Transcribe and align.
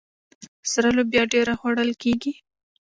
سره 0.71 0.89
لوبیا 0.97 1.23
ډیره 1.33 1.53
خوړل 1.59 1.91
کیږي. 2.03 2.33